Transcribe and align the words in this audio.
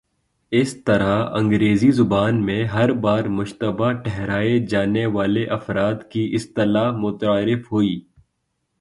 اس 0.51 0.71
طرح 0.83 1.11
انگریزی 1.33 1.89
زبان 1.91 2.41
میں 2.45 2.63
''ہر 2.67 2.91
بار 3.03 3.23
مشتبہ 3.37 3.91
ٹھہرائے 4.03 4.57
جانے 4.67 5.05
والے 5.15 5.45
افراد 5.59 6.03
"کی 6.11 6.29
اصطلاح 6.35 6.91
متعارف 6.97 7.71
ہوئی۔ 7.71 7.99